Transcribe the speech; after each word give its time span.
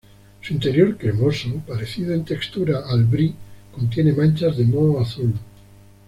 Su 0.41 0.53
interior 0.53 0.97
cremoso, 0.97 1.61
parecido 1.67 2.11
en 2.15 2.25
textura 2.25 2.85
al 2.87 3.03
Brie, 3.03 3.35
contiene 3.71 4.13
manchas 4.13 4.57
de 4.57 4.65
moho 4.65 4.99
azul. 4.99 5.31